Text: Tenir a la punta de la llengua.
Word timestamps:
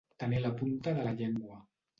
Tenir 0.23 0.39
a 0.41 0.43
la 0.45 0.51
punta 0.61 0.95
de 1.01 1.05
la 1.09 1.15
llengua. 1.21 1.63